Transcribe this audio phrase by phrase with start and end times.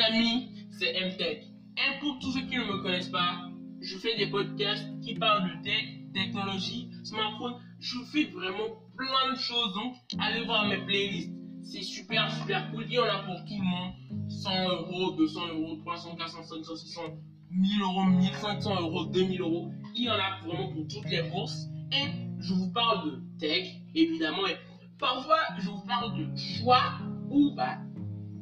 [0.00, 1.44] amis, c'est MTech.
[1.76, 3.50] Et pour tous ceux qui ne me connaissent pas,
[3.80, 5.84] je fais des podcasts qui parlent de tech,
[6.14, 7.54] technologie, smartphone.
[7.78, 9.74] Je fais vraiment plein de choses.
[9.74, 11.32] Donc, allez voir mes playlists.
[11.62, 12.84] C'est super, super cool.
[12.88, 13.92] Il y en a pour tout le monde.
[14.28, 17.02] 100 euros, 200 euros, 300, 400, 500, 600,
[17.50, 19.70] 1000 euros, 1500 euros, 2000 euros.
[19.94, 21.66] Il y en a vraiment pour toutes les bourses.
[21.92, 22.06] Et
[22.40, 24.46] je vous parle de tech, évidemment.
[24.46, 24.56] Et
[24.98, 26.98] parfois, je vous parle de choix
[27.30, 27.78] ou bah,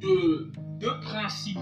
[0.00, 1.58] de, de principes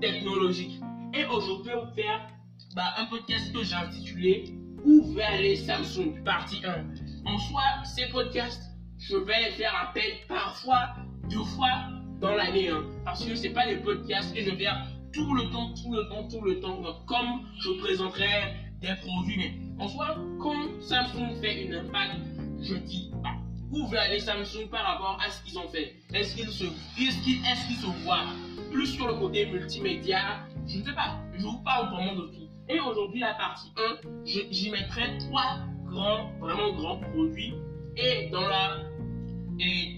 [0.00, 0.80] technologiques.
[1.14, 2.26] Et aujourd'hui, on faire
[2.74, 6.22] bah, un podcast que j'ai intitulé Où va aller Samsung?
[6.24, 7.30] Partie 1.
[7.30, 8.62] En soi, ces podcasts,
[8.98, 10.94] je vais les faire appel parfois
[11.30, 11.88] deux fois
[12.20, 12.68] dans l'année.
[12.68, 15.92] Hein, parce que ce pas des podcasts que je vais faire tout le temps, tout
[15.92, 16.82] le temps, tout le temps.
[17.06, 19.36] comme je présenterai des produits.
[19.36, 22.20] Mais en soi, quand Samsung fait une impact,
[22.62, 23.31] je dis bah,
[23.72, 27.08] où va aller Samsung par rapport à ce qu'ils ont fait Est-ce qu'ils se, est
[27.08, 28.26] est se voient
[28.70, 30.46] plus sur le côté multimédia?
[30.66, 31.18] Je ne sais pas.
[31.34, 32.48] Je vous parle vraiment de tout.
[32.68, 37.54] Et aujourd'hui, la partie 1, j'y mettrai trois grands, vraiment grands produits.
[37.96, 38.78] Et dans la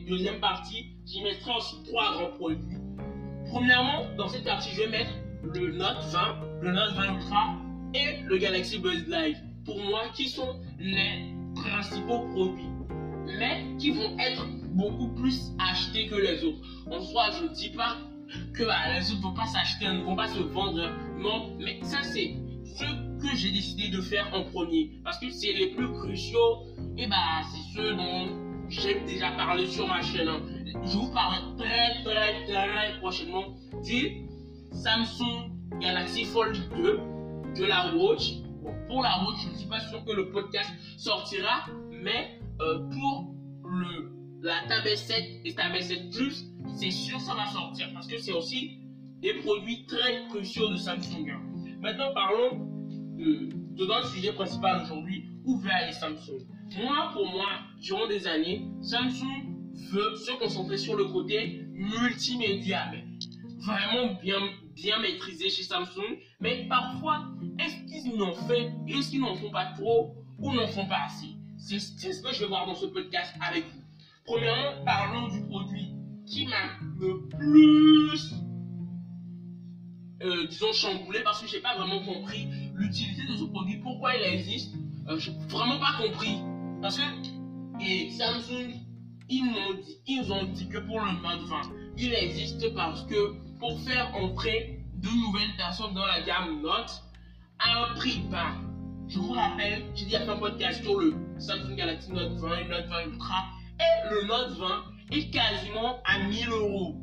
[0.08, 2.78] deuxième partie, j'y mettrai aussi trois grands produits.
[3.50, 5.10] Premièrement, dans cette partie, je vais mettre
[5.42, 7.56] le Note 20, le Note 20 Ultra
[7.94, 9.36] et le Galaxy Buzz Live.
[9.64, 12.73] Pour moi, qui sont les principaux produits
[13.26, 16.58] mais qui vont être beaucoup plus achetés que les autres.
[16.90, 17.96] En soi, je ne dis pas
[18.52, 20.90] que bah, les autres ne vont pas s'acheter, ne vont pas se vendre.
[21.18, 22.84] Non, mais ça, c'est ce
[23.22, 24.90] que j'ai décidé de faire en premier.
[25.04, 26.64] Parce que c'est les plus cruciaux.
[26.96, 28.28] Et bah, c'est ceux dont
[28.68, 30.28] j'ai déjà parlé sur ma chaîne.
[30.28, 30.40] Hein.
[30.84, 34.26] Je vous parlerai très, très, très prochainement du
[34.72, 37.00] Samsung Galaxy Fold 2,
[37.56, 38.34] de la Watch.
[38.88, 43.34] pour la Watch, je ne suis pas sûr que le podcast sortira, mais euh, pour
[43.64, 46.44] le, la tablette 7 et tablette 7 Plus,
[46.76, 48.78] c'est sûr ça va sortir parce que c'est aussi
[49.20, 51.30] des produits très cruciaux de Samsung.
[51.30, 51.40] Hein.
[51.80, 52.58] Maintenant, parlons
[53.16, 56.46] de, de notre sujet principal aujourd'hui, où va aller Samsung
[56.78, 57.48] Moi, pour moi,
[57.80, 59.54] durant des années, Samsung
[59.92, 62.92] veut se concentrer sur le côté multimédia,
[63.58, 64.38] vraiment bien,
[64.74, 66.18] bien maîtrisé chez Samsung.
[66.40, 67.24] Mais parfois,
[67.58, 71.34] est-ce qu'ils n'en font pas trop ou n'en font pas assez?
[71.64, 73.80] C'est ce que je vais voir dans ce podcast avec vous.
[74.26, 75.94] Premièrement, parlons du produit
[76.26, 78.34] qui m'a le plus,
[80.22, 84.14] euh, disons, chamboulé parce que je n'ai pas vraiment compris l'utilité de ce produit, pourquoi
[84.14, 84.74] il existe.
[85.08, 86.38] Euh, je n'ai vraiment pas compris.
[86.82, 87.02] Parce que
[87.80, 88.74] et Samsung,
[89.28, 91.62] ils, ont dit, que pour le Note 20,
[91.96, 97.02] il existe parce que pour faire entrer de nouvelles personnes dans la gamme Note
[97.58, 98.52] à un prix bas.
[99.08, 102.68] Je vous rappelle, j'ai déjà fait un podcast sur le Samsung Galaxy Note 20 et
[102.68, 103.44] Note 20 Ultra.
[103.78, 104.66] Et le Note 20
[105.12, 106.96] est quasiment à 1000 euros.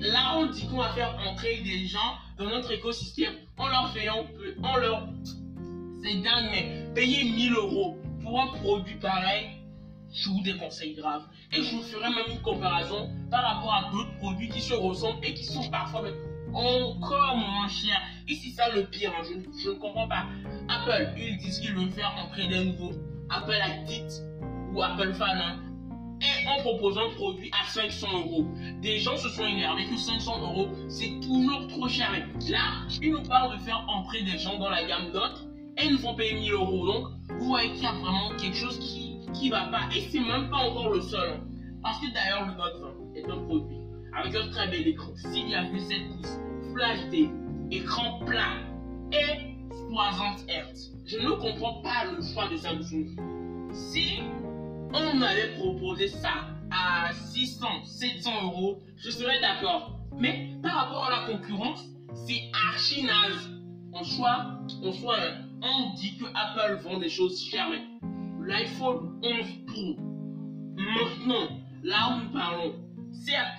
[0.00, 4.26] Là, on dit qu'on va faire entrer des gens dans notre écosystème en leur faisant,
[4.62, 5.08] en leur.
[6.02, 9.48] C'est dingue, mais payer 1000 euros pour un produit pareil,
[10.12, 11.22] je vous déconseille grave.
[11.52, 15.22] Et je vous ferai même une comparaison par rapport à d'autres produits qui se ressemblent
[15.22, 16.02] et qui sont parfois
[16.54, 18.00] encore moins cher.
[18.30, 19.24] Et c'est ça le pire, hein.
[19.24, 20.26] je, ne comprends pas.
[20.68, 22.92] Apple, ils disent qu'ils veulent faire entrer des nouveaux.
[23.28, 24.04] Apple a dit,
[24.72, 25.60] ou Apple Fan, hein,
[26.20, 28.46] et en proposant un produit à 500 euros.
[28.82, 32.12] Des gens se sont énervés que 500 euros, c'est toujours trop cher.
[32.48, 35.92] là, ils nous parlent de faire entrer des gens dans la gamme Note et ils
[35.92, 36.86] nous font payer 1000 euros.
[36.86, 37.06] Donc,
[37.40, 39.88] vous voyez qu'il y a vraiment quelque chose qui qui va pas.
[39.94, 41.30] Et c'est même pas encore le seul.
[41.30, 41.40] Hein.
[41.82, 43.78] Parce que d'ailleurs, le Note 20 est un produit
[44.16, 46.40] avec un très bel écran 6,7 pouces,
[46.74, 47.30] Flash D,
[47.70, 48.58] écran plat
[49.12, 49.56] et
[49.90, 50.92] 60 Hz.
[51.06, 53.16] Je ne comprends pas le choix de Samsung.
[53.72, 54.18] Si
[54.92, 59.98] on avait proposé ça à 600, 700 euros, je serais d'accord.
[60.18, 61.84] Mais par rapport à la concurrence,
[62.26, 63.50] c'est archi naze.
[63.92, 64.46] En soi,
[64.84, 65.16] en soi,
[65.62, 67.70] on dit que Apple vend des choses chères,
[68.40, 69.96] l'iPhone 11 Pro,
[70.76, 71.48] maintenant,
[71.82, 72.74] là où nous parlons,
[73.12, 73.58] certes,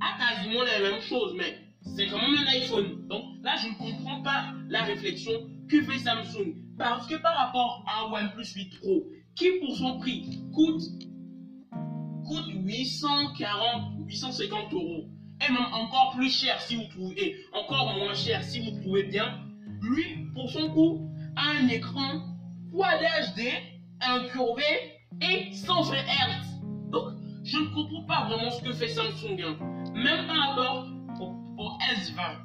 [0.00, 3.06] a quasiment les mêmes choses, mais c'est quand même un iPhone.
[3.08, 5.32] Donc là, je ne comprends pas la réflexion
[5.68, 6.54] que fait Samsung.
[6.78, 9.04] Parce que par rapport à OnePlus 8 Pro,
[9.34, 10.82] qui pour son prix coûte,
[12.24, 15.08] coûte 840, 850 euros,
[15.40, 19.44] et même encore plus cher si vous trouvez, encore moins cher si vous trouvez bien,
[19.80, 22.36] lui, pour son coût, a un écran
[22.72, 23.42] Quad HD,
[24.00, 24.64] incurvé
[25.20, 26.90] et 120 Hz.
[26.90, 27.14] Donc,
[27.44, 29.40] je ne comprends pas vraiment ce que fait Samsung.
[29.42, 30.86] Hein même par rapport
[31.20, 31.47] au,
[31.94, 32.36] S20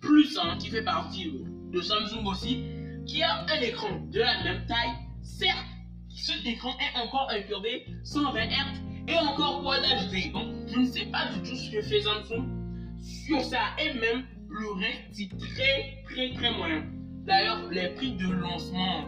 [0.00, 1.32] Plus, hein, qui fait partie
[1.72, 2.64] de Samsung aussi,
[3.06, 4.92] qui a un écran de la même taille,
[5.22, 5.66] certes,
[6.08, 10.30] cet écran est encore incurvé 120 Hz et encore quoi d'acheter.
[10.30, 12.44] Donc, je ne sais pas du tout ce que fait Samsung
[13.00, 13.60] sur ça.
[13.78, 16.84] Et même, le reste, c'est très, très, très moyen.
[17.24, 19.04] D'ailleurs, les prix de lancement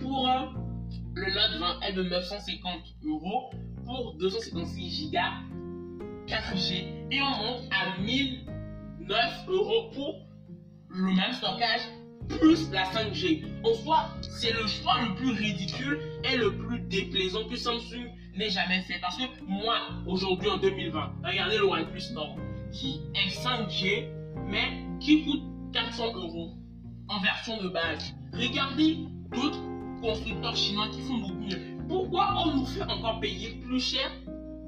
[0.00, 0.28] pour
[1.14, 3.50] le Note 20 est de 950 euros
[3.84, 5.18] pour 256 Go
[6.26, 6.72] 4G
[7.10, 8.00] et on monte à
[9.08, 10.14] 1009 euros pour
[10.88, 11.80] le même stockage
[12.28, 13.44] plus la 5G.
[13.64, 18.50] En soi, c'est le choix le plus ridicule et le plus déplaisant que Samsung n'ait
[18.50, 18.98] jamais fait.
[19.00, 22.36] Parce que moi, aujourd'hui en 2020, regardez le OnePlus Nord
[22.72, 24.08] qui est 5G
[24.46, 25.42] mais qui coûte
[25.72, 26.52] 400 euros
[27.08, 28.14] en version de base.
[28.32, 28.98] Regardez
[29.30, 29.60] d'autres
[30.00, 31.60] constructeurs chinois qui font beaucoup mieux.
[31.88, 34.10] Pourquoi on nous fait encore payer plus cher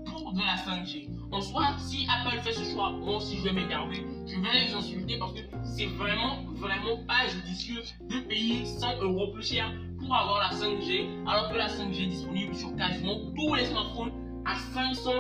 [0.05, 3.53] pour de la 5G En soi, si Apple fait ce choix, moi aussi je vais
[3.53, 9.03] m'énerver, je vais les insulter parce que c'est vraiment, vraiment pas judicieux de payer 100
[9.03, 13.17] euros plus cher pour avoir la 5G, alors que la 5G est disponible sur quasiment
[13.35, 14.13] tous les smartphones
[14.45, 15.11] à 500,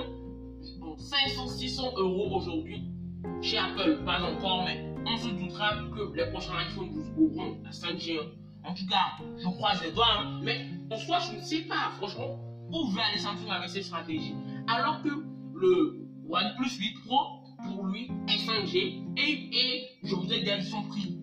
[0.78, 2.84] bon, 500, 600 euros aujourd'hui
[3.42, 4.04] chez Apple.
[4.04, 8.20] Pas encore, mais on se doutera que les prochains iPhone 12 auront la 5G.
[8.64, 10.40] En tout cas, je croise les doigts, hein.
[10.42, 12.38] mais en soi, je ne sais pas, franchement,
[12.72, 14.34] où va aller Samsung avec cette stratégie?
[14.66, 15.10] Alors que
[15.56, 18.76] le OnePlus 8 Pro, pour lui, est 5G
[19.16, 21.18] et, et je vous ai son prix.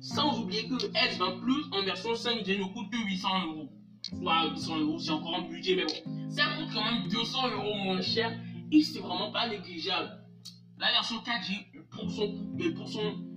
[0.00, 3.68] Sans oublier que le S20 Plus en version 5G ne coûte que 800 euros.
[4.02, 7.74] Soit 800 euros, c'est encore un budget, mais bon, ça coûte quand même 200 euros
[7.84, 8.38] moins cher
[8.70, 10.10] et c'est vraiment pas négligeable.
[10.78, 13.34] La version 4G, pour son, pour son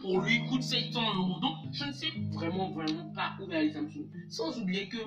[0.00, 1.40] pour lui coûte 700 euros.
[1.40, 4.08] Donc, je ne sais vraiment, vraiment pas où va aller Samsung.
[4.28, 4.98] Sans oublier que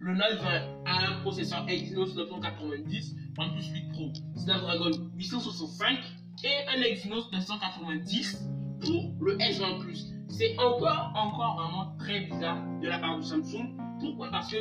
[0.00, 0.48] le Note 20
[0.86, 5.98] a un processeur Exynos 990, OnePlus 8 Pro, Snapdragon 865
[6.44, 8.44] et un Exynos 990
[8.80, 10.06] pour le S20 Plus.
[10.28, 13.76] C'est encore, encore vraiment très bizarre de la part de Samsung.
[13.98, 14.30] Pourquoi?
[14.30, 14.56] Parce que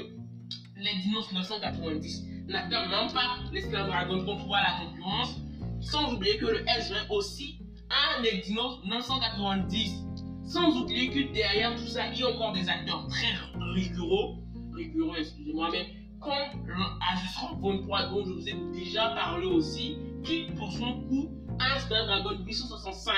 [0.75, 5.35] l'Exynos 990 n'atteint même pas les Snapdragon qu'on trouve à la concurrence.
[5.79, 10.03] Sans oublier que le S20 aussi un Exynos 990.
[10.43, 13.33] Sans oublier que derrière tout ça, il y a encore des acteurs très
[13.75, 14.35] rigoureux,
[14.77, 15.87] rigoureux, excusez-moi, mais
[16.19, 21.29] comme l'Asus ROG 3 dont je vous ai déjà parlé aussi, qui pour son coût
[21.59, 23.13] un Snapdragon 865,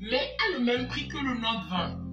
[0.00, 2.04] mais à le même prix que le Note 20.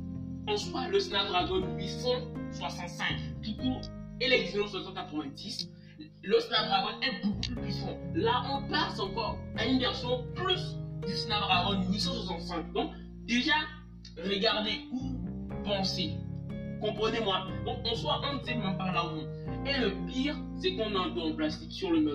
[0.47, 3.05] En soit le Snapdragon 865
[3.43, 3.81] tout court
[4.21, 5.69] et l'Exynos 990,
[6.23, 7.97] le Snapdragon est beaucoup plus puissant.
[8.13, 12.73] Là, on passe encore à une version plus du Snapdragon 865.
[12.73, 12.91] Donc,
[13.25, 13.53] déjà,
[14.23, 15.15] regardez où
[15.63, 16.15] penser.
[16.81, 17.47] Comprenez-moi.
[17.65, 19.67] Donc, en soi, on ne sait même là où.
[19.67, 22.11] Et le pire, c'est qu'on a un dos en plastique sur le 20.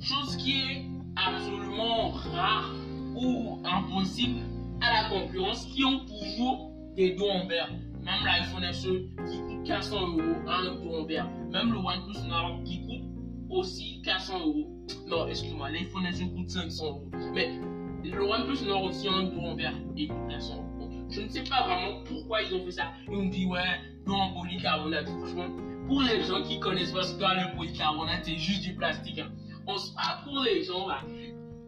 [0.00, 2.72] Chose qui est absolument rare
[3.16, 4.40] ou impossible
[4.80, 7.70] à la concurrence qui ont toujours des dos en verre.
[8.04, 8.88] Même l'iPhone SE
[9.30, 11.28] qui coûte 400 euros a un dos en verre.
[11.50, 13.04] Même le OnePlus Nord qui coûte
[13.50, 14.66] aussi 400 euros.
[15.08, 17.10] Non, excuse-moi, l'iPhone SE coûte 500 euros.
[17.34, 17.58] Mais
[18.04, 20.67] le OnePlus Nord aussi un dos en verre et coûte 400 euros.
[21.10, 22.92] Je ne sais pas vraiment pourquoi ils ont fait ça.
[23.10, 25.08] Ils me disent, ouais, en polycarbonate.
[25.08, 25.48] Franchement,
[25.86, 29.18] pour les gens qui connaissent pas ce qu'est le polycarbonate, c'est juste du plastique.
[29.18, 29.30] Hein.
[29.66, 31.00] On, ah, pour les gens, là,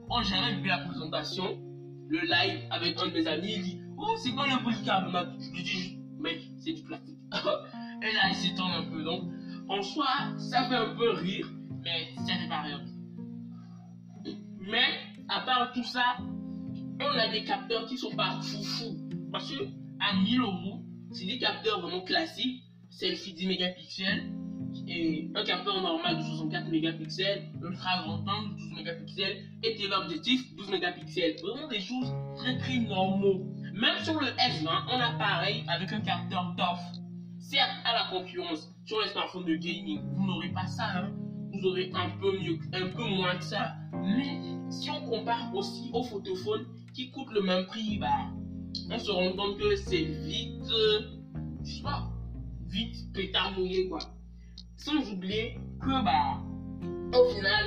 [0.08, 1.58] on jamais vu la présentation,
[2.08, 5.32] le live avec un de mes amis, il dit, oh, c'est quoi le polycarbonate?
[5.40, 7.18] Je lui dis mec, c'est du plastique.
[7.32, 9.02] et là, il s'étend un peu.
[9.02, 9.30] Donc,
[9.68, 11.48] en soi, ça fait un peu rire,
[11.82, 12.80] mais ça fait pas rire.
[14.60, 16.16] Mais, à part tout ça,
[17.00, 19.09] on a des capteurs qui sont pas foufou.
[19.32, 19.62] Parce que,
[20.00, 20.82] à 1000 euros,
[21.12, 24.32] c'est des capteurs vraiment classiques, selfie 10 mégapixels,
[24.86, 30.70] et un capteur normal de 64 mégapixels, ultra grand angle 12 mégapixels, et téléobjectif 12
[30.70, 31.36] mégapixels.
[31.42, 33.46] Vraiment des choses très très normaux.
[33.72, 36.80] Même sur le S20, on a pareil avec un capteur DOF.
[37.38, 41.12] Certes, à la concurrence, sur les smartphones de gaming, vous n'aurez pas ça, hein.
[41.52, 43.74] vous aurez un peu mieux, un peu moins que ça.
[44.02, 48.30] Mais si on compare aussi aux photophones qui coûtent le même prix, bah,
[48.90, 50.64] on se rend compte que c'est vite,
[51.64, 52.10] je sais pas,
[52.68, 54.00] vite pétard mouillé quoi.
[54.76, 56.42] Sans oublier que bah,
[57.16, 57.64] au final,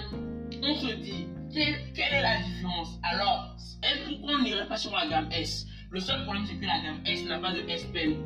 [0.61, 2.99] on se dit quelle, quelle est la différence?
[3.03, 3.55] Alors,
[4.07, 5.65] pourquoi on n'irait pas sur la gamme S?
[5.91, 8.17] Le seul problème c'est que la gamme S n'a pas de S Pen.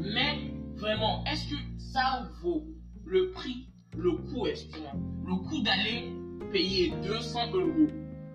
[0.00, 2.64] Mais vraiment, est-ce que ça vaut
[3.04, 3.66] le prix,
[3.96, 4.92] le coût, excusez-moi,
[5.26, 6.12] le coût d'aller
[6.52, 7.88] payer 200 euros,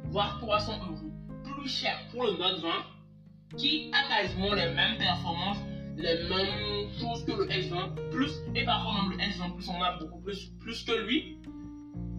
[0.06, 1.12] voire 300 euros,
[1.44, 2.70] plus cher pour le Note 20,
[3.58, 5.58] qui a quasiment les mêmes performances,
[5.98, 9.98] les mêmes choses que le S20 Plus, et parfois même le S20 Plus en a
[9.98, 11.38] beaucoup plus, plus que lui,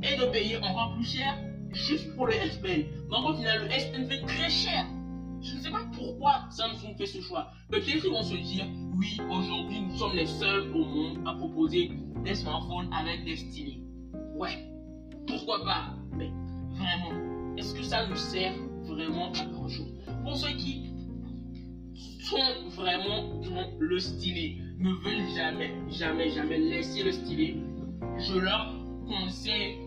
[0.02, 1.36] et de payer encore plus cher
[1.72, 2.84] juste pour le S Pen.
[3.10, 4.86] Donc au final, le S Pen fait très cher.
[5.42, 7.50] Je ne sais pas pourquoi Samsung fait ce choix.
[7.70, 11.92] Peut-être qu'ils vont se dire, oui, aujourd'hui nous sommes les seuls au monde à proposer
[12.24, 13.82] des smartphones avec des stylés.
[14.34, 14.66] Ouais,
[15.26, 15.94] pourquoi pas?
[16.16, 16.30] Mais
[16.72, 18.52] vraiment, est-ce que ça nous sert
[18.84, 19.94] vraiment à grand chose
[20.24, 20.89] Pour ceux qui
[22.20, 27.56] sont vraiment dans le stylet, ne veulent jamais, jamais, jamais laisser le stylet,
[28.18, 28.74] je leur
[29.06, 29.78] conseille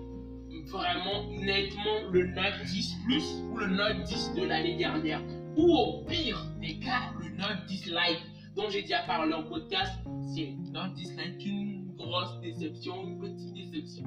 [0.67, 5.21] vraiment nettement le Note 10 Plus ou le Note 10 de l'année dernière.
[5.55, 8.21] Ou au pire des cas, le Note 10 Lite
[8.55, 9.93] dont j'ai déjà parlé en podcast.
[10.33, 14.03] C'est Note 10 Lite une grosse déception, une petite déception.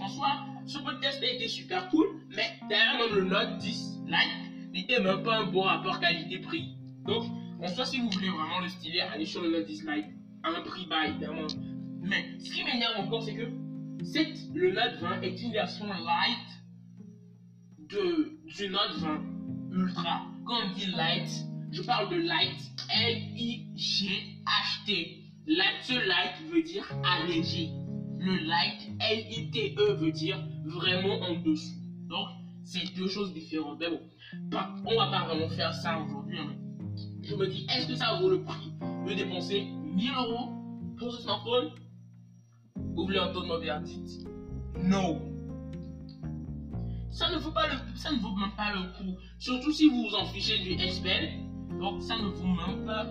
[0.00, 0.28] En soi,
[0.66, 5.38] ce podcast a été super cool, mais derrière le Note 10 Lite n'était même pas
[5.38, 6.77] un bon rapport qualité-prix.
[7.08, 7.24] Donc,
[7.62, 10.04] en soi, si vous voulez vraiment le stylet, allez sur le 10 Lite
[10.42, 11.46] à un prix bas évidemment.
[12.02, 13.50] Mais ce qui m'énerve encore, c'est que
[14.04, 16.46] cette, le Note 20 est une version light
[17.78, 19.22] de, du Note 20
[19.72, 20.26] Ultra.
[20.46, 21.30] Quand on dit light,
[21.72, 22.60] je parle de light,
[22.94, 23.64] L-I-G-H-T.
[25.46, 27.70] Light, ce light veut dire allégé.
[28.18, 31.74] Le light, L-I-T-E, veut dire vraiment en dessous.
[32.06, 32.28] Donc,
[32.64, 33.78] c'est deux choses différentes.
[33.80, 34.02] Mais bon,
[34.84, 36.36] on va pas vraiment faire ça aujourd'hui.
[36.38, 36.67] Hein.
[37.28, 38.72] Je me dis, est-ce que ça vaut le prix
[39.06, 40.48] de dépenser 1000 euros
[40.96, 41.72] pour ce smartphone?
[42.74, 44.26] Vous voulez entendre mon verdict
[44.82, 45.20] Non.
[47.10, 49.18] Ça ne, vaut pas le, ça ne vaut même pas le coup.
[49.38, 51.02] Surtout si vous vous en fichez du s
[51.78, 53.04] Donc ça ne vaut même pas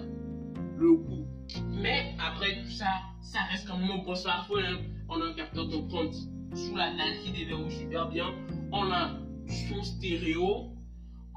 [0.77, 1.27] le coup.
[1.69, 2.87] Mais après tout ça,
[3.21, 4.63] ça reste quand même un bon smartphone.
[4.65, 4.79] Hein.
[5.09, 6.15] On a un capteur d'empreinte
[6.55, 8.33] sous la dalle qui déverrouille super bien.
[8.71, 9.11] On a
[9.69, 10.76] son stéréo.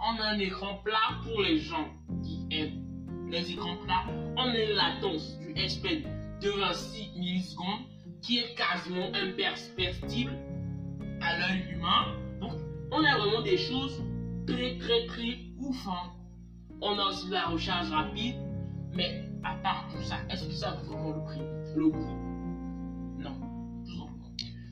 [0.02, 1.88] On a un écran plat pour les gens
[2.22, 4.04] qui aiment les écrans plats.
[4.36, 6.02] On a une latence du S Pen
[6.40, 7.80] de 26 millisecondes
[8.22, 10.32] qui est quasiment imperceptible
[11.20, 12.16] à l'œil humain.
[12.40, 12.52] Donc,
[12.90, 14.02] on a vraiment des choses
[14.46, 16.14] très, très, très oufant.
[16.80, 18.36] On a aussi la recharge rapide,
[18.94, 21.40] mais à part tout ça, est-ce que ça vaut vraiment le prix,
[21.76, 22.16] le coût
[23.18, 23.34] Non,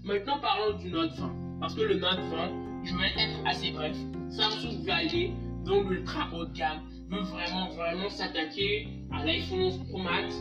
[0.04, 1.58] Maintenant, parlons du Note 20.
[1.60, 3.96] Parce que le Note 20, je vais être assez bref.
[4.30, 5.32] Samsung veut aller
[5.64, 6.80] dans l'ultra haut de gamme,
[7.10, 10.34] veut vraiment, vraiment s'attaquer à l'iPhone 11 Pro Max,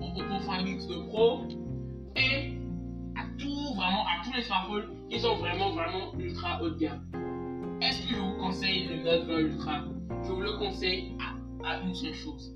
[0.00, 1.40] au Oppo Find X 2 Pro,
[2.16, 2.54] et
[3.16, 7.02] à tout, vraiment, à tous les smartphones qui sont vraiment, vraiment ultra haut de gamme.
[7.80, 9.84] Est-ce que je vous conseille le Note 20 Ultra?
[10.24, 11.16] Je vous le conseille
[11.64, 12.54] à, une seule chose.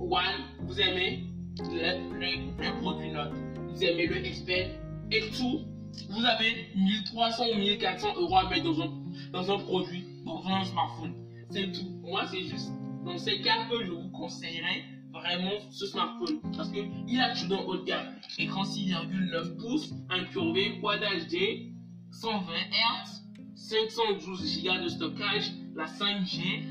[0.00, 0.20] One,
[0.62, 1.24] vous aimez
[1.72, 3.32] les, produits Note,
[3.68, 4.70] vous aimez le Expert
[5.12, 5.60] et tout,
[6.08, 8.92] vous avez 1300 ou 1400 euros à mettre dans un,
[9.32, 11.14] dans un produit, dans un smartphone.
[11.50, 11.86] C'est tout.
[12.02, 12.70] Moi, c'est juste
[13.04, 17.62] dans ces cas que je vous conseillerais vraiment ce smartphone parce qu'il a tout dans
[17.64, 18.14] haut de gamme.
[18.38, 21.72] Écran 6,9 pouces, incurvé, Quad HD,
[22.12, 23.22] 120 Hz,
[23.54, 26.62] 512 Go de stockage, la 5G,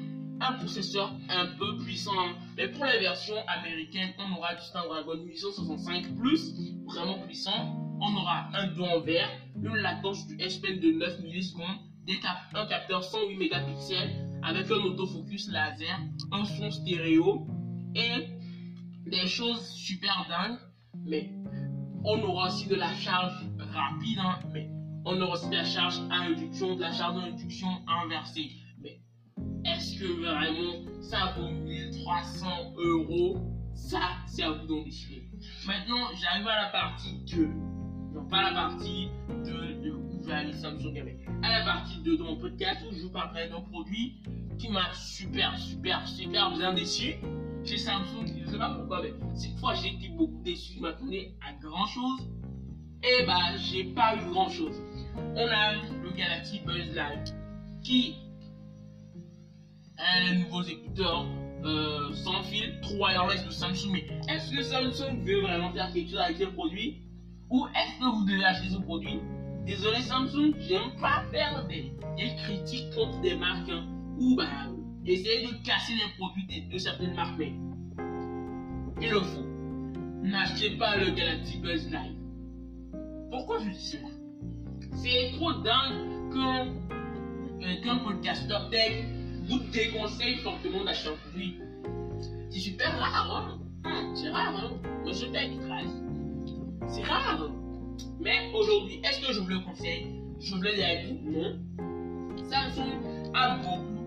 [0.42, 2.12] un processeur un peu puissant.
[2.58, 6.54] Mais pour la version américaine, on aura du Snapdragon 865 Plus,
[6.86, 7.89] vraiment puissant.
[8.02, 11.80] On aura un dos en verre, une latence du S Pen de 9 millisecondes,
[12.54, 14.10] un capteur 108 mégapixels
[14.42, 16.00] avec un autofocus laser,
[16.32, 17.46] un son stéréo,
[17.96, 18.28] et
[19.06, 20.60] des choses super dingues,
[21.06, 21.32] mais
[22.04, 24.70] on aura aussi de la charge rapide, hein, mais
[25.06, 28.50] on aura aussi de la charge à induction, de la charge d'induction inversée.
[28.82, 29.02] Mais
[29.66, 33.40] est-ce que vraiment ça vaut 1300 euros?
[33.74, 35.30] Ça, c'est à vous d'en décider.
[35.66, 37.50] Maintenant, j'arrive à la partie 2.
[38.14, 39.10] Non, pas la partie
[39.46, 40.94] de, de où aller Samsung
[41.42, 44.22] À la partie 2 de mon podcast où je vous parlerai d'un produit
[44.58, 47.16] qui m'a super, super, super bien déçu
[47.66, 50.82] chez Samsung, je ne sais pas pourquoi, mais cette fois j'ai été beaucoup déçu, je
[50.82, 52.22] m'attendais à grand chose.
[53.04, 54.76] Et bah, j'ai pas eu grand chose.
[55.36, 57.34] On a le Galaxy Buzz Live
[57.84, 58.16] qui
[59.98, 61.26] a les nouveaux écouteurs
[61.64, 63.92] euh, sans fil, 3 wireless de Samsung.
[63.92, 67.04] Mais est-ce que Samsung veut vraiment faire quelque chose avec ce produit?
[67.50, 69.20] Ou est-ce que vous devez acheter ce produit?
[69.66, 71.92] Désolé Samsung, j'aime pas faire des,
[72.44, 73.88] critiques contre des marques hein,
[74.18, 74.46] ou bah
[75.06, 77.54] Essayez de casser les produits de, certaines marques, mais
[79.02, 79.46] il le faut.
[80.22, 82.16] N'achetez pas le Galaxy Buzz Live.
[83.32, 84.10] Pourquoi je dis cela?
[84.94, 86.66] C'est trop dingue qu'un
[87.60, 89.06] qu podcasteur tech
[89.48, 91.60] vous déconseille fortement d'acheter un produit.
[92.50, 93.60] C'est super rare, hein?
[93.86, 94.72] Hum, c'est rare, hein?
[95.06, 95.50] Monsieur Tech,
[96.90, 97.50] c'est rare.
[98.20, 100.08] Mais aujourd'hui, est-ce que je vous le conseille?
[100.40, 101.60] Je vous le dis à vous, non.
[102.50, 104.00] Samsung a beaucoup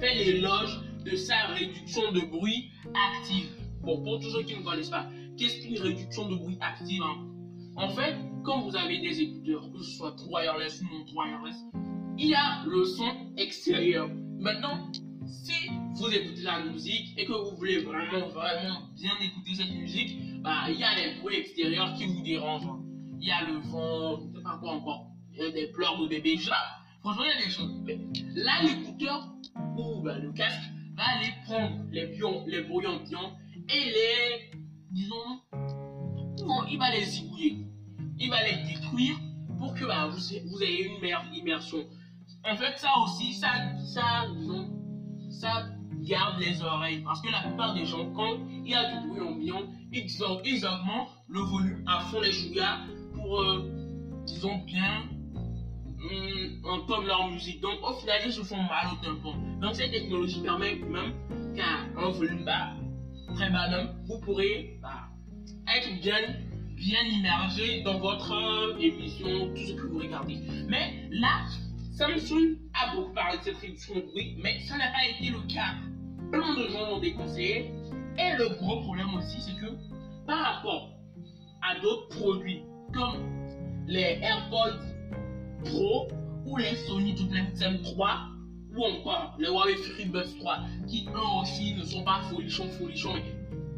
[0.00, 3.50] fait l'éloge de sa réduction de bruit active.
[3.82, 7.26] Bon, pour tous ceux qui ne connaissent pas, qu'est-ce qu'une réduction de bruit active hein?
[7.76, 11.56] En fait, quand vous avez des écouteurs, que ce soit wireless ou non wireless,
[12.18, 14.08] il y a le son extérieur.
[14.38, 14.90] Maintenant,
[15.26, 20.40] si vous écoutez la musique et que vous voulez vraiment, vraiment bien écouter cette musique,
[20.42, 22.80] bah, il y a les bruits extérieurs qui vous dérangent.
[23.20, 25.10] Il y a le vent, je sais pas quoi encore.
[25.38, 26.36] euh, des pleurs de bébé.
[26.36, 26.54] Genre,
[27.00, 27.72] franchement, il y a des choses.
[27.84, 27.98] Mais
[28.34, 29.28] là, l'écouteur
[29.76, 33.36] ou bah, le casque va aller prendre les, pions, les bruits ambiants
[33.68, 34.50] et les,
[34.90, 35.40] disons,
[36.46, 37.66] non, il va les zigouiller.
[38.18, 39.16] Il va les détruire
[39.58, 41.86] pour que bah, vous, vous ayez une meilleure immersion.
[42.44, 43.48] En fait, ça aussi, ça,
[43.84, 44.70] ça, disons,
[45.30, 45.68] ça
[46.38, 47.02] les oreilles.
[47.04, 49.62] Parce que la plupart des gens, quand il y a du bruit ambiant,
[49.92, 50.06] ils,
[50.44, 52.78] ils augmentent le volume à fond les chougas
[53.14, 53.70] pour, euh,
[54.26, 55.02] disons, bien
[55.86, 57.60] hum, entendre leur musique.
[57.60, 59.34] Donc, au final, ils se font mal au tympan.
[59.60, 61.12] Donc, cette technologie permet même
[61.54, 62.72] qu'à un volume bas,
[63.34, 63.68] très bas
[64.06, 65.08] vous pourrez bah,
[65.76, 66.18] être bien,
[66.76, 70.38] bien immergé dans votre euh, émission, tout ce que vous regardez.
[70.68, 71.44] Mais là,
[71.92, 75.40] Samsung a beaucoup parlé de cette réduction de bruit, mais ça n'a pas été le
[75.52, 75.74] cas.
[76.30, 77.72] Plein de gens l'ont déconseillé.
[78.18, 79.72] Et le gros problème aussi, c'est que
[80.26, 80.90] par rapport
[81.62, 83.16] à d'autres produits comme
[83.86, 84.80] les AirPods
[85.64, 86.08] Pro
[86.46, 88.18] ou les Sony m 3
[88.76, 93.34] ou encore les Huawei FreeBuds 3 qui eux aussi ne sont pas folichons folichons mais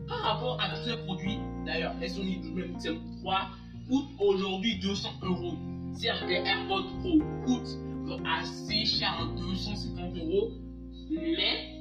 [0.07, 2.77] par rapport à tous ces produits d'ailleurs les Sony m
[3.23, 3.41] 3
[3.89, 5.55] coûtent aujourd'hui 200 euros
[5.95, 7.79] certes les AirPods Pro coûtent
[8.27, 10.51] assez cher 250 euros
[11.11, 11.72] mais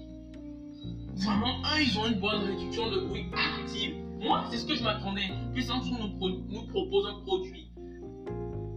[1.15, 4.83] vraiment eux ils ont une bonne réduction de bruit active moi, c'est ce que je
[4.83, 5.29] m'attendais.
[5.55, 7.67] Que Samsung nous, propose un produit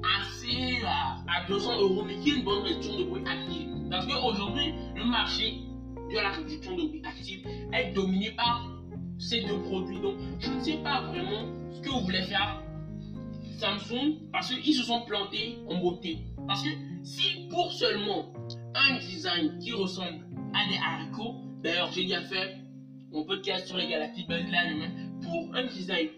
[0.02, 3.68] assez à, 200 euros, mais qui a une bonne réduction de bruit active.
[3.90, 5.60] Parce qu'aujourd'hui, le marché
[6.10, 8.66] de la réduction de bruit active est dominé par
[9.18, 10.00] ces deux produits.
[10.00, 12.62] Donc, je ne sais pas vraiment ce que vous voulez faire
[13.58, 16.20] Samsung parce qu'ils se sont plantés en beauté.
[16.46, 16.70] Parce que
[17.02, 18.32] si pour seulement
[18.74, 22.56] un design qui ressemble à des haricots, d'ailleurs j'ai déjà fait
[23.10, 26.08] mon podcast sur les là même pour un design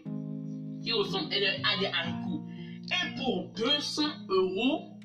[0.83, 2.47] qui ressemble à des haricots
[2.87, 4.99] et pour 200 euros,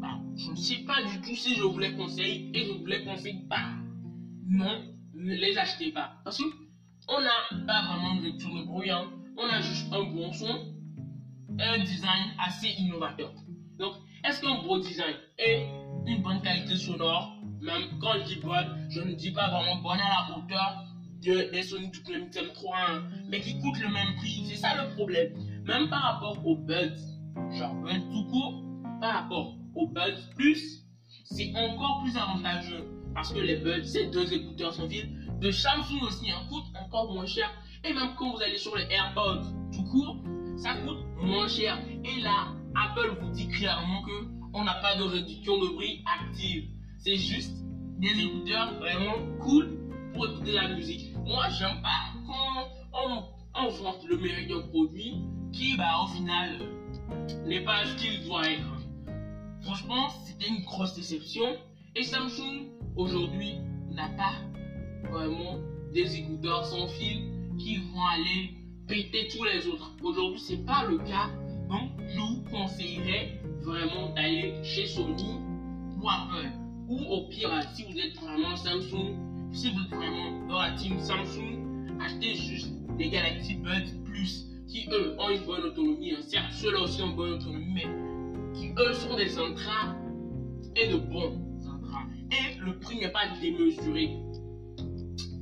[0.00, 2.86] bah, je ne sais pas du tout si je vous les conseille et je vous
[2.86, 3.76] les conseille pas.
[4.48, 4.82] Non,
[5.14, 6.14] ne les achetez pas.
[6.24, 6.44] Parce que
[7.08, 10.74] on n'a pas vraiment de tourne bruyant, on a juste un bon son
[11.58, 13.32] et un design assez innovateur.
[13.78, 15.66] Donc, est-ce qu'un beau design et
[16.06, 20.00] une bonne qualité sonore, même quand je dis bonne, je ne dis pas vraiment bonne
[20.00, 20.84] à la hauteur
[21.22, 22.76] des Sony m 3
[23.28, 24.44] mais qui coûtent le même prix.
[24.48, 25.32] C'est ça le problème.
[25.64, 26.98] Même par rapport aux Buds,
[27.52, 28.64] genre Buds tout court,
[29.00, 30.84] par rapport aux Buds Plus,
[31.24, 32.84] c'est encore plus avantageux.
[33.14, 35.08] Parce que les Buds, ces deux écouteurs sans fil,
[35.40, 37.48] de Samsung aussi, hein, coûtent encore moins cher.
[37.84, 40.16] Et même quand vous allez sur les AirPods tout court,
[40.56, 41.78] ça coûte moins cher.
[42.04, 46.68] Et là, Apple vous dit clairement que on n'a pas de réduction de bruit active.
[47.04, 47.56] C'est juste
[47.98, 49.76] des écouteurs vraiment cool
[50.14, 51.12] pour écouter la musique.
[51.26, 53.24] Moi, j'aime pas quand on,
[53.56, 55.16] on le mérite d'un produit
[55.52, 58.62] qui, bah, au final, euh, n'est pas ce qu'il doit être.
[59.62, 61.42] Franchement, c'était une grosse déception.
[61.96, 63.56] Et Samsung, aujourd'hui,
[63.90, 64.34] n'a pas
[65.10, 65.58] vraiment
[65.92, 68.54] des écouteurs sans fil qui vont aller
[68.86, 69.90] péter tous les autres.
[70.04, 71.30] Aujourd'hui, c'est pas le cas.
[71.68, 75.40] Donc, je vous conseillerais vraiment d'aller chez Sony
[76.00, 76.61] ou Apple.
[76.92, 79.16] Ou au pire, si vous êtes vraiment Samsung,
[79.50, 84.86] si vous êtes vraiment dans la team Samsung, achetez juste des Galaxy Buds Plus qui
[84.92, 86.12] eux ont une bonne autonomie.
[86.12, 86.20] Hein.
[86.20, 87.86] Certes, ceux-là aussi ont une bonne autonomie, mais
[88.52, 89.96] qui eux sont des intras
[90.76, 92.04] et de bons intras.
[92.30, 94.10] Et le prix n'est pas démesuré.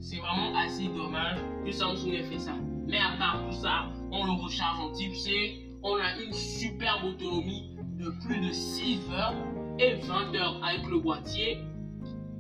[0.00, 2.54] C'est vraiment assez dommage que Samsung ait fait ça.
[2.86, 5.66] Mais à part tout ça, on le recharge en type C.
[5.82, 9.34] On a une superbe autonomie de plus de 6 heures
[9.80, 11.58] et 20 heures avec le boîtier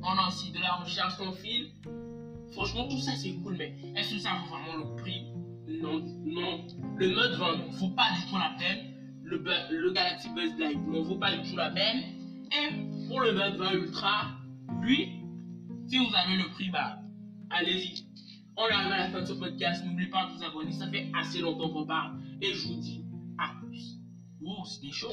[0.02, 1.72] on a aussi de la recherche sans fil.
[2.52, 5.26] Franchement, tout ça c'est cool, mais est-ce que ça vaut vraiment le prix?
[5.68, 6.66] Non, non.
[6.96, 8.86] Le mode 20 ne vaut pas du tout la peine.
[9.22, 9.38] Le,
[9.70, 12.02] le Galaxy Buzz Live ne vaut pas du tout la peine.
[12.50, 14.32] Et pour le mode 20 Ultra,
[14.80, 15.20] lui,
[15.86, 16.98] si vous avez le prix, bah,
[17.50, 18.04] allez-y.
[18.56, 19.84] On arrive à la fin de ce podcast.
[19.84, 20.72] N'oubliez pas de vous abonner.
[20.72, 22.18] Ça fait assez longtemps qu'on parle.
[22.40, 23.04] Et je vous dis
[23.38, 23.98] à plus.
[24.44, 25.12] Oh, c'était chaud.